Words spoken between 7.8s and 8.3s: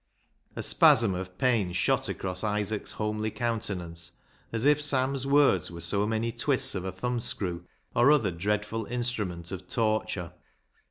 or